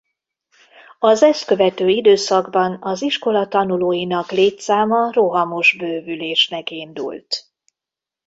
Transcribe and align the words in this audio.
Az 0.99 1.23
ezt 1.23 1.45
követő 1.45 1.87
időszakban 1.89 2.77
az 2.81 3.01
iskola 3.01 3.47
tanulóinak 3.47 4.31
létszáma 4.31 5.11
rohamos 5.11 5.75
bővülésnek 5.79 6.69
indult. 6.69 7.45